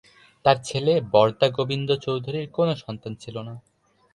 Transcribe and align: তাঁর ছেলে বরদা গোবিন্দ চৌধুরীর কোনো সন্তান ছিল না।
তাঁর 0.45 0.57
ছেলে 0.63 0.93
বরদা 1.13 1.47
গোবিন্দ 1.49 1.89
চৌধুরীর 2.05 2.47
কোনো 2.49 2.73
সন্তান 2.83 3.13
ছিল 3.15 3.35
না। 3.47 3.53